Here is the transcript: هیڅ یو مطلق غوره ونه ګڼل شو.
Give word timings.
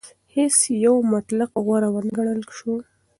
هیڅ 0.35 0.55
یو 0.85 0.95
مطلق 1.13 1.51
غوره 1.65 1.89
ونه 1.93 2.11
ګڼل 2.17 2.41
شو. 2.57 2.73